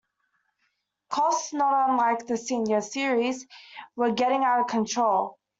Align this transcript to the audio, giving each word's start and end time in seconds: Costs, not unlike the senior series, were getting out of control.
Costs, 1.11 1.53
not 1.53 1.91
unlike 1.91 2.25
the 2.25 2.35
senior 2.35 2.81
series, 2.81 3.45
were 3.95 4.09
getting 4.13 4.43
out 4.43 4.61
of 4.61 4.65
control. 4.67 5.37